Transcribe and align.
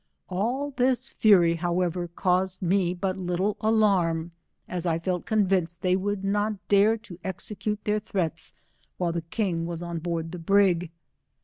All 0.29 0.71
this 0.71 1.09
fury, 1.09 1.53
however, 1.53 2.07
caused 2.07 2.59
me 2.59 2.91
but 2.95 3.19
little 3.19 3.55
alarm, 3.61 4.31
as 4.67 4.83
I 4.87 4.97
felt 4.97 5.27
convinced 5.27 5.83
they 5.83 5.95
would 5.95 6.23
not 6.23 6.55
dare 6.69 6.97
to 6.97 7.19
execute 7.23 7.83
their 7.83 7.99
threats 7.99 8.55
while 8.97 9.11
the 9.11 9.21
king 9.21 9.67
was 9.67 9.83
on 9.83 9.99
board 9.99 10.31
the 10.31 10.39
brig. 10.39 10.89